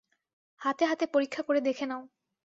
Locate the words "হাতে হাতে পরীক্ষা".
0.61-1.41